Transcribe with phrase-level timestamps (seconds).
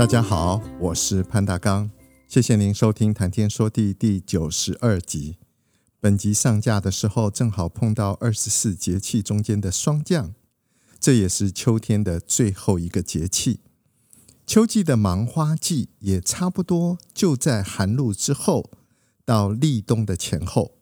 [0.00, 1.90] 大家好，我是潘大刚，
[2.26, 5.36] 谢谢您收听《谈天说地》第九十二集。
[6.00, 10.34] 本集上架的时候，正好碰到二十四节气中间的霜降，
[10.98, 13.60] 这也是秋天的最后一个节气。
[14.46, 18.70] 秋季的芒花季也差不多就在寒露之后
[19.26, 20.78] 到立冬的前后。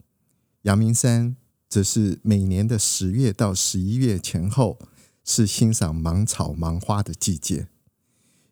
[0.63, 1.35] 阳明山
[1.69, 4.79] 则是每年的十月到十一月前后，
[5.25, 7.67] 是欣赏芒草芒花的季节。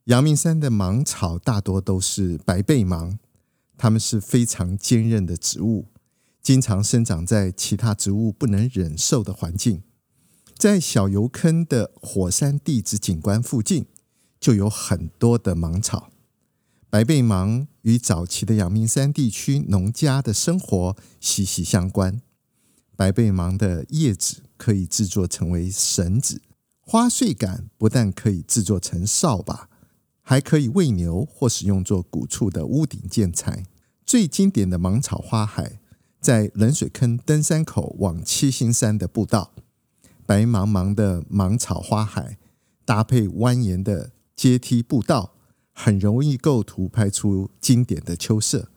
[0.07, 3.19] 阳明山的芒草大多都是白背芒，
[3.77, 5.87] 它们是非常坚韧的植物，
[6.41, 9.83] 经常生长在其他植物不能忍受的环境。
[10.57, 13.87] 在小油坑的火山地质景观附近，
[14.39, 16.13] 就有很多的芒草。
[16.89, 22.23] 白背芒与早期的阳明山地区农家的生活息息相关。
[22.95, 26.41] 白背芒的叶子可以制作成为绳子，
[26.81, 29.69] 花穗杆不但可以制作成扫把。
[30.29, 33.65] 还可以喂牛或使用作古厝的屋顶建材。
[34.05, 35.79] 最经典的芒草花海，
[36.21, 39.53] 在冷水坑登山口往七星山的步道，
[40.27, 42.39] 白茫茫的芒草花海，
[42.85, 45.35] 搭配蜿蜒的阶梯步道，
[45.73, 48.69] 很容易构图拍出经典的秋色。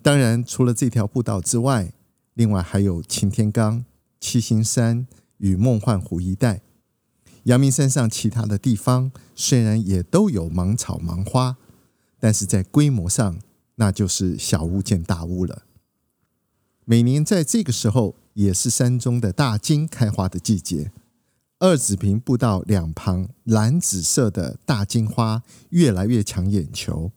[0.00, 1.92] 当然，除了这条步道之外，
[2.32, 3.84] 另外还有擎天岗、
[4.18, 6.62] 七星山与梦幻湖一带。
[7.44, 11.56] 阳明山上其他的地方虽然也都有芒草芒花，
[12.20, 13.40] 但是在规模上
[13.74, 15.62] 那就是小巫见大巫了。
[16.84, 20.92] 每年在这个时候，也是山中的大金开花的季节。
[21.58, 27.10] 二子坪步道两旁蓝紫色的大金花越来越抢眼球。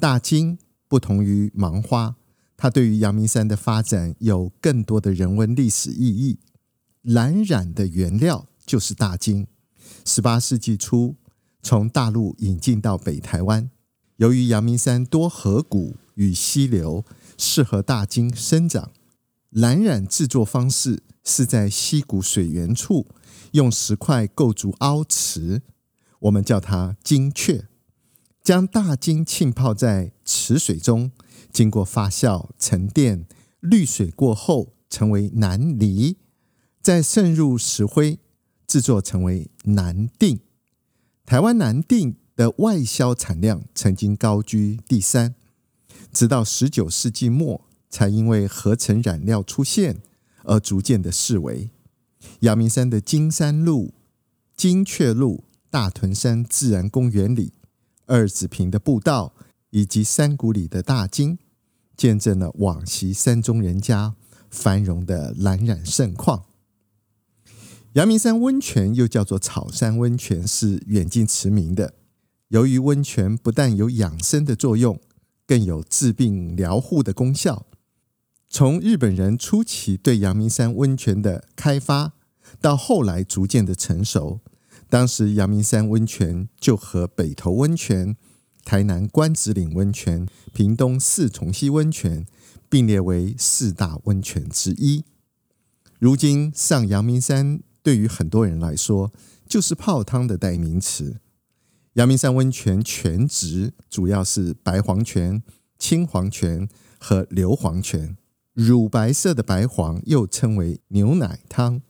[0.00, 2.16] 大金不同于芒花，
[2.56, 6.38] 它对于阳明山的发展有更多的人文历史意义。
[7.02, 8.46] 蓝染的原料。
[8.66, 9.46] 就是大金，
[10.04, 11.16] 十八世纪初
[11.62, 13.70] 从大陆引进到北台湾。
[14.16, 17.04] 由于阳明山多河谷与溪流，
[17.36, 18.92] 适合大金生长。
[19.50, 23.06] 蓝染制作方式是在溪谷水源处
[23.52, 25.62] 用石块构筑凹池，
[26.20, 27.68] 我们叫它金雀。
[28.42, 31.12] 将大金浸泡在池水中，
[31.52, 33.26] 经过发酵沉淀，
[33.60, 36.16] 滤水过后成为南泥，
[36.82, 38.18] 再渗入石灰。
[38.74, 40.40] 制作成为南定，
[41.24, 45.36] 台湾南定的外销产量曾经高居第三，
[46.12, 50.02] 直到十九世纪末才因为合成染料出现
[50.42, 51.70] 而逐渐的式微。
[52.40, 53.94] 阳明山的金山路、
[54.56, 57.52] 金雀路、大屯山自然公园里、
[58.06, 59.34] 二子坪的步道
[59.70, 61.38] 以及山谷里的大金，
[61.96, 64.16] 见证了往昔山中人家
[64.50, 66.46] 繁荣的蓝染盛况。
[67.94, 71.94] 阳明山温泉又叫做草山温泉，是远近驰名的。
[72.48, 75.00] 由于温泉不但有养生的作用，
[75.46, 77.66] 更有治病疗护的功效。
[78.48, 82.14] 从日本人初期对阳明山温泉的开发，
[82.60, 84.40] 到后来逐渐的成熟，
[84.88, 88.16] 当时阳明山温泉就和北投温泉、
[88.64, 92.26] 台南关子岭温泉、屏东四重溪温泉
[92.68, 95.04] 并列为四大温泉之一。
[96.00, 97.60] 如今上阳明山。
[97.84, 99.12] 对于很多人来说，
[99.46, 101.20] 就是泡汤的代名词。
[101.92, 105.42] 阳明山温泉泉质主要是白黄泉、
[105.78, 106.66] 青黄泉
[106.98, 108.16] 和硫磺泉。
[108.54, 111.82] 乳白色的白黄又称为牛奶汤，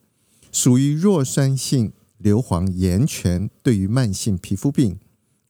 [0.51, 4.99] 属于弱酸性硫磺盐泉，对于慢性皮肤病、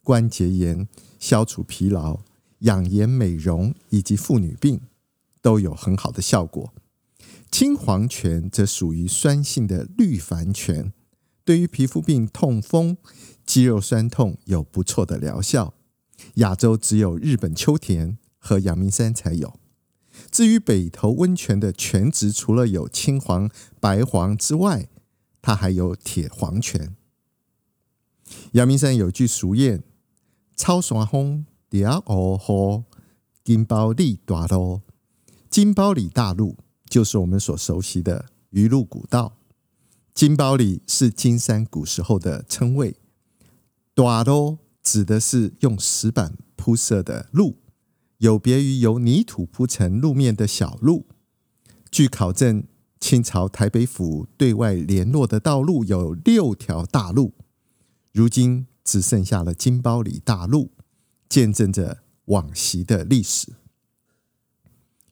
[0.02, 0.87] 关节炎、
[1.19, 2.20] 消除疲劳、
[2.58, 4.82] 养颜美容以及妇女病
[5.40, 6.75] 都有很好的效果。
[7.56, 10.93] 青黄泉则属于酸性的氯礬泉，
[11.45, 12.97] 对于皮肤病、痛风、
[13.47, 15.73] 肌肉酸痛有不错的疗效。
[16.35, 19.61] 亚洲只有日本秋田和阳明山才有。
[20.33, 23.49] 至于北投温泉的泉质，除了有青黄、
[23.79, 24.89] 白黄之外，
[25.41, 26.97] 它还有铁黄泉。
[28.55, 29.81] 阳明山有句俗谚
[30.57, 32.83] ：“草山风，蝶乌乌，
[33.45, 34.81] 金包里大路，
[35.49, 36.57] 金包里大路。”
[36.94, 39.37] 就是我们所熟悉的鱼路古道，
[40.14, 42.94] 金包里是金山古时候的称谓，
[43.96, 47.58] 大路指的是用石板铺设的路，
[48.19, 51.08] 有别于由泥土铺成路面的小路。
[51.91, 52.62] 据考证，
[53.00, 57.35] 清朝台北府对外联络的道路有六条大路，
[58.12, 60.70] 如今只剩下了金包里大路，
[61.29, 63.55] 见证着往昔的历史。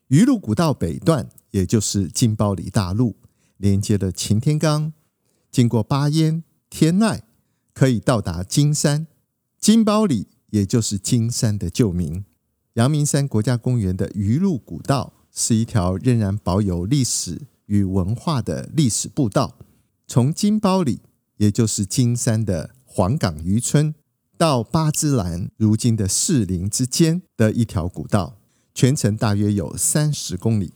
[0.07, 3.15] 鱼路古道北段，也就是金包里大路，
[3.57, 4.93] 连接了擎天岗，
[5.49, 7.21] 经过八烟、天籁。
[7.75, 9.07] 可以到达金山，
[9.59, 12.23] 金包里也就是金山的旧名。
[12.73, 19.57] 阳明山国家公园的鱼路古道是一条仍然保有历史与文化的历史步道，
[20.05, 20.99] 从金包里，
[21.37, 23.95] 也就是金山的黄港渔村，
[24.37, 28.37] 到八芝兰（如今的士林）之间的一条古道，
[28.75, 30.73] 全程大约有三十公里。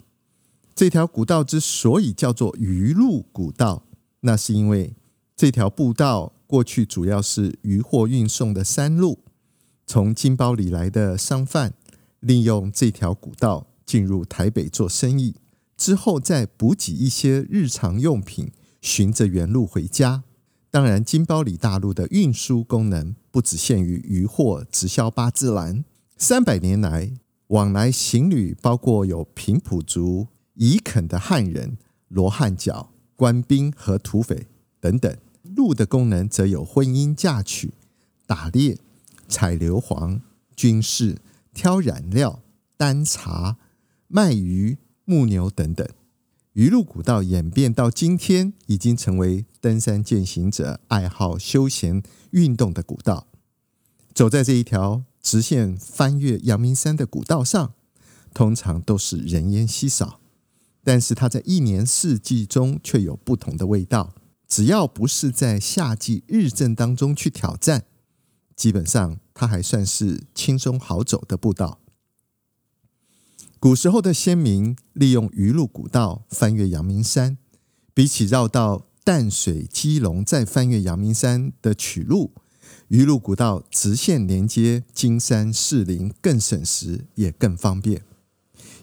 [0.77, 3.81] 这条古道之所以叫做鱼路古道，
[4.19, 4.94] 那是因为
[5.35, 6.33] 这条步道。
[6.45, 9.19] 过去主要是渔货运送的山路，
[9.88, 11.74] 从金包里来的商贩
[12.19, 15.33] 利用这条古道进入台北做生意，
[15.75, 20.24] 之后再补给一些日常用品，循着原路回家。
[20.69, 25.83] 当然，金包里大陆的运输功能不只限于渔货直销八芝兰。
[26.18, 27.12] 三百年来，
[27.47, 30.27] 往来行旅包括有平埔族、
[30.57, 31.77] 移垦的汉人、
[32.09, 34.48] 罗汉脚、官兵和土匪
[34.80, 35.18] 等等。
[35.56, 37.74] 路的功能则有婚姻嫁娶、
[38.27, 38.77] 打猎、
[39.27, 40.21] 采硫磺、
[40.56, 41.19] 军事、
[41.54, 42.44] 挑染料、
[42.75, 43.57] 担茶、
[44.07, 45.88] 卖鱼、牧牛等等。
[46.54, 53.27] 鱼路古道演变到今天，已经成为登山健行者爱好休闲运动的古道。
[54.13, 57.74] 走在这一条直线翻越阳明山的古道上，
[58.33, 60.19] 通常都是人烟稀少，
[60.88, 64.13] 但是它在一年四季中却有不同的味道。
[64.48, 67.84] 只要不是在夏季日正当中去挑战，
[68.56, 71.81] 基本上它还算是轻松好走的步道。
[73.60, 77.38] 古时候的先民利用鱼路古道翻越阳明山，
[77.94, 82.31] 比起绕道淡水、基隆再翻越阳明山的曲路，
[82.88, 88.04] 鱼路古道直线连接金山、士林更省时也更方便。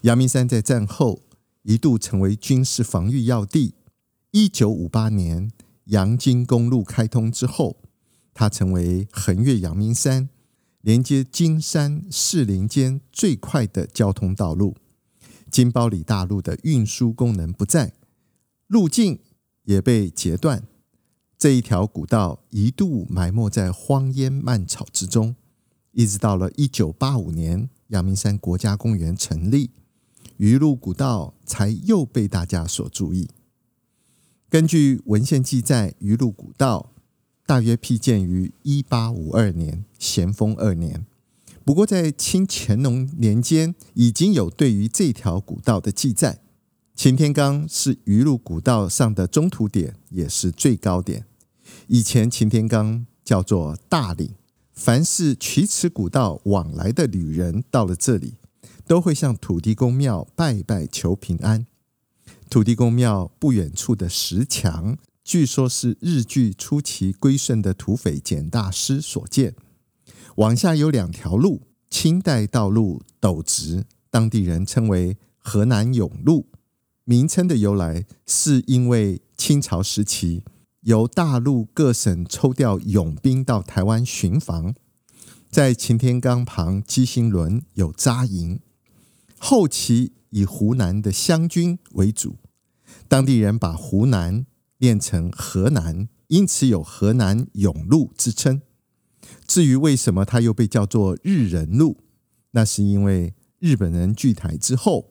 [0.02, 1.22] 阳明山在战后
[1.64, 3.74] 一度成为军事防御要地。
[4.30, 5.50] 一九五八年，
[5.86, 7.76] 阳金公路开通之后，
[8.32, 10.28] 它成为横越阳明山、
[10.80, 14.76] 连接金山、士林间最快的交通道路。
[15.50, 17.92] 金包里大路的运输功能不在，
[18.66, 19.20] 路径
[19.64, 20.64] 也被截断。
[21.38, 25.36] 这一条古道一度埋没在荒烟蔓草之中，
[25.92, 29.70] 一直到了一九八五年，阳明山国家公园成立，
[30.36, 33.28] 鱼路古道才又被大家所注意。
[34.48, 36.92] 根据文献记载，鱼路古道
[37.46, 41.06] 大约辟建于一八五二年咸丰二年。
[41.64, 46.40] 不过，在清乾隆年间，已经有对于这条古道的记载。
[46.94, 51.24] 擎天岗是鱼路古道上的中途点，也是最高点。
[51.86, 54.34] 以前擎天岗叫做大岭，
[54.72, 58.34] 凡是取此古道往来的旅人，到了这里，
[58.86, 61.66] 都会向土地公庙拜拜求平安。
[62.50, 69.54] 土地公庙不远处的石墙，据说是日据初期归顺的土匪简大师所建。
[70.36, 76.46] 往下有两条路，清代道路陡直，当地人称为河南甬路。
[77.04, 80.42] 名称的由来是因为清朝时期
[80.80, 84.74] 由大陆各省抽调勇兵到台湾巡防，
[85.50, 88.60] 在擎天岗旁鸡心轮有扎营，
[89.46, 92.38] 后期以湖南的湘军为主。
[93.06, 94.46] 当地人把湖南
[94.78, 98.62] 念成河南，因此有河南甬路之称。
[99.46, 101.98] 至于为什么它又被叫做日人路，
[102.52, 105.10] 那是因为日本人据台之后，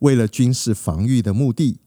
[0.00, 1.78] 为了军事防御的目的，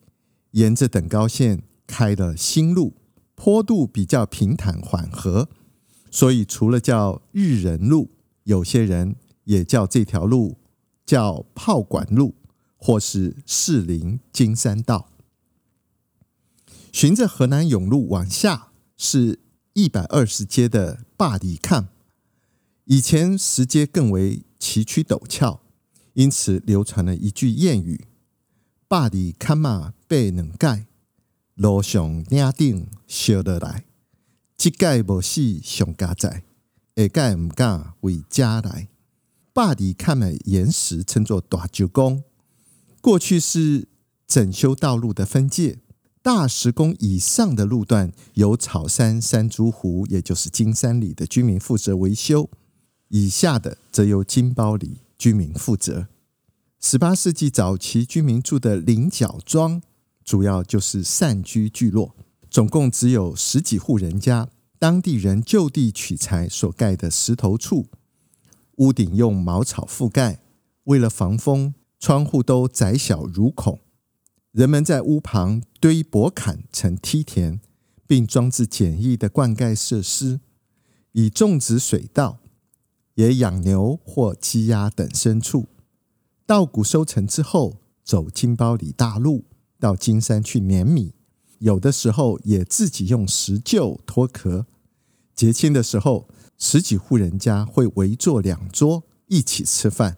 [0.52, 2.94] 沿着等高线开了新路，
[3.34, 5.50] 坡度比较平坦缓和，
[6.12, 8.12] 所以除了叫日人路，
[8.44, 10.60] 有些人也叫这条路
[11.12, 12.36] 叫炮管路，
[12.78, 15.10] 或是士林金山道。
[16.94, 19.42] 循着河南甬路往下，是
[19.74, 21.90] 一百二十阶的坝里坎。
[22.86, 25.60] 以前石阶更为崎岖陡峭，
[26.14, 28.06] 因此流传了一句谚语
[28.88, 30.86] ：“坝里坎嘛，被能盖，
[31.56, 33.84] 路上领顶烧得来。
[34.56, 36.46] 这盖无死上加在，
[36.96, 38.88] 下盖唔敢为家来。”
[39.54, 42.24] 坝底看的岩石称作大石公，
[43.02, 43.90] 过去是
[44.26, 45.80] 整修道路的分界。
[46.22, 52.48] 大石公以上的路段由草山山竹湖，也就是金山里的居民负责维修；
[53.10, 56.08] 以下的则由金包里居民负责。
[56.80, 59.82] 十八世纪早期居民住的菱角庄，
[60.24, 62.16] 主要就是散居聚落，
[62.50, 64.48] 总共只有十几户人家，
[64.80, 67.88] 当地人就地取材所盖的石头厝，
[68.82, 70.40] 屋顶用茅草覆盖，
[70.86, 73.80] 为了防风，窗户都窄小如孔。
[74.52, 77.62] 人们在屋旁堆薄坎成梯田，
[78.08, 80.40] 并装置简易的灌溉设施，
[81.12, 82.40] 以种植水稻，
[83.14, 85.68] 也养牛或鸡鸭等牲畜。
[86.48, 89.46] 稻谷收成之后，走金包里大路
[89.80, 91.14] 到金山去碾米，
[91.60, 94.66] 有的时候也自己用石臼脱壳。
[95.36, 96.28] 结清的时候，
[96.64, 100.16] 十几户人家会围坐两桌一起吃饭。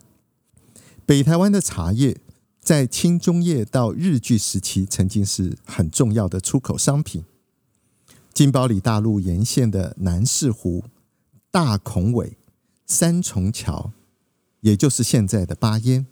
[1.06, 2.20] 北台湾的茶叶
[2.60, 7.24] 在清中叶到日据时期曾经是很重要的出口商品。
[8.34, 10.84] 金包里大陆沿线的南势湖、
[11.50, 12.36] 大孔尾、
[12.84, 13.92] 三重桥，
[14.60, 16.06] 也就是现在的八烟。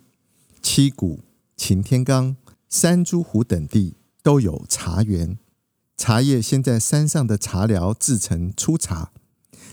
[0.63, 1.21] 七股、
[1.57, 2.37] 擎天岗、
[2.71, 5.37] 山猪湖等地都有茶园，
[5.99, 9.13] 茶叶先在山上的茶寮制成粗茶，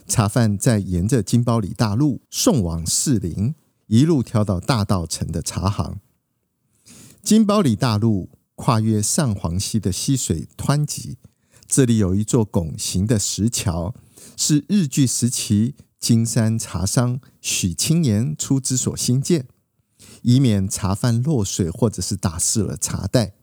[0.09, 3.53] 茶贩再沿着金包里大路送往士林，
[3.85, 5.99] 一路挑到大道城的茶行。
[7.21, 11.17] 金包里大路跨越上黄溪的溪水湍急，
[11.67, 13.93] 这里有一座拱形的石桥，
[14.35, 19.47] 是日据时期金山茶商许清言出资所兴建。
[20.23, 23.35] 以免茶贩落水或者是打湿了茶袋，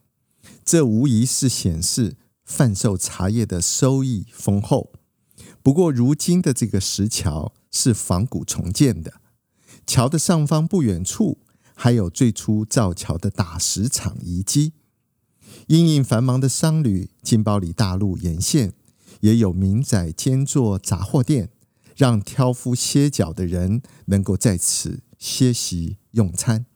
[0.65, 4.93] 这无疑是显示贩售茶叶的收益丰厚。
[5.63, 9.21] 不过，如今的这个石桥是仿古重建的，
[9.87, 11.39] 桥的上方不远处
[11.75, 14.73] 还有最初造桥的打石场遗迹。
[15.67, 18.73] 因应繁忙的商旅，金包里大路沿线
[19.21, 21.51] 也有民宅兼做杂货店，
[21.97, 26.67] 让挑夫歇脚的人能够在此歇息用餐。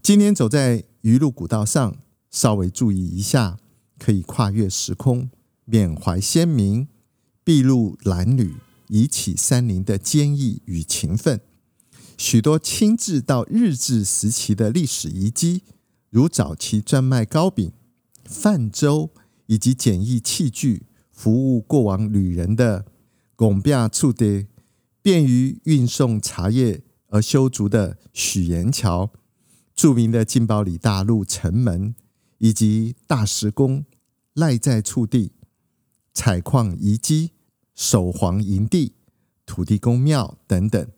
[0.00, 1.96] 今天走在鱼路古道上，
[2.30, 3.58] 稍微注意一下，
[3.98, 5.30] 可以跨越时空，
[5.64, 6.86] 缅怀先民
[7.46, 8.56] 筚路蓝缕、
[8.88, 11.40] 以起山林的坚毅与勤奋。
[12.18, 15.62] 许多清治到日治时期的历史遗迹，
[16.10, 17.70] 如早期专卖糕饼、
[18.24, 19.10] 泛舟
[19.46, 22.84] 以及简易器具，服务过往旅人的
[23.36, 24.44] 拱壁处的
[25.00, 29.12] 便于运送茶叶而修筑的许盐桥。
[29.76, 31.94] 著名的金包里大路城门，
[32.38, 33.84] 以及大石公
[34.34, 35.30] 赖在处地、
[36.12, 37.32] 采矿遗迹、
[37.76, 38.94] 守黄营地、
[39.44, 40.88] 土地公庙等等，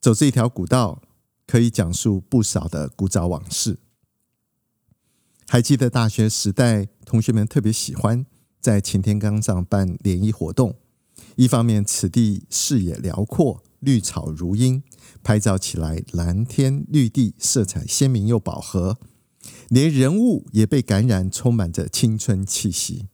[0.00, 1.02] 走这条古道
[1.46, 3.78] 可以讲述不少的古早往事。
[5.48, 8.24] 还记得大学时代，同学们特别喜欢
[8.60, 10.76] 在擎天岗上办联谊活动，
[11.34, 13.64] 一方面此地视野辽阔。
[13.80, 14.82] 绿草如茵，
[15.22, 18.98] 拍照起来蓝天绿地，色彩鲜明又饱和，
[19.70, 23.08] 连人物也被感染，充满着青春气息。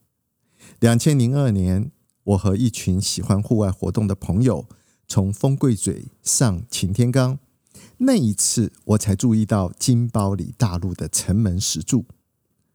[0.81, 1.89] 两千零二年，
[2.27, 4.67] 我和一群喜欢户外活动的朋友，
[5.07, 7.39] 从风柜嘴上擎天岗，
[7.99, 12.05] 那一次我才注意到金包里大路的城门石柱。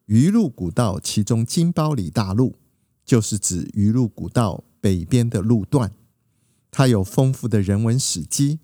[0.07, 2.57] 鱼路古道，其中金包里大路
[3.05, 5.93] 就是指鱼路古道北边的路段。
[6.71, 8.59] 它有丰富的人文史迹，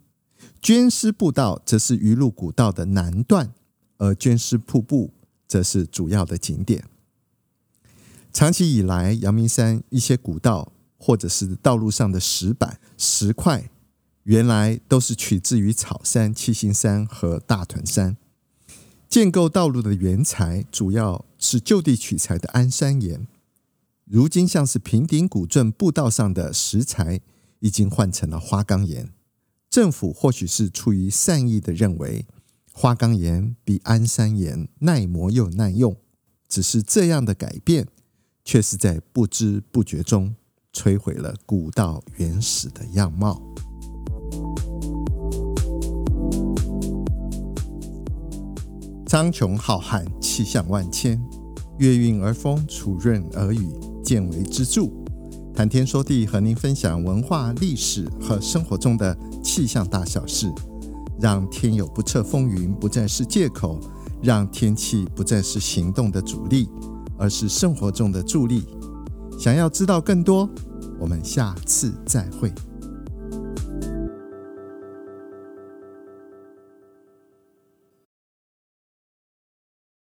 [0.63, 3.53] 绢丝步道则是鱼路古道的南段，
[3.99, 5.13] 而绢丝瀑布
[5.47, 6.85] 则是主要的景点。
[8.33, 13.71] 长期以来，阳明山一些古道或者是道路上的石板、石块，
[14.25, 18.17] 原来都是取自于草山、七星山和大屯山。
[19.09, 23.27] 建构道路的原材主要是就地取材的安山岩，
[24.05, 27.21] 如今像是平顶古镇步道上的石材。
[27.61, 29.13] 已经换成了花岗岩，
[29.69, 32.25] 政府或许是出于善意的认为
[32.73, 35.97] 花岗岩比安山岩耐磨又耐用，
[36.49, 37.89] 只是这样的改变，
[38.45, 40.37] 却是在不知不觉中
[40.79, 43.43] 摧毁了古道原始的样貌。
[49.05, 51.21] 苍穹浩瀚，气象万千，
[51.79, 53.69] 月运而风，楚润而雨，
[54.05, 54.89] 见微知著。
[55.53, 60.49] 谈天说地，和您分享文化、历史和生活中的气象大小事，
[61.21, 63.81] 让天有不测风云不再是借口，
[64.23, 66.69] 让天气不再是行动的阻力，
[67.19, 68.63] 而是生活中的助力。
[69.39, 70.51] 想要知道更多，
[70.99, 72.53] 我们下次再会。